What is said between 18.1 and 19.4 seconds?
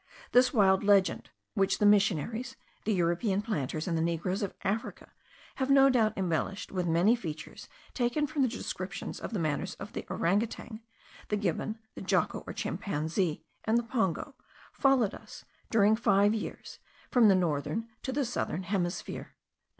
the southern hemisphere.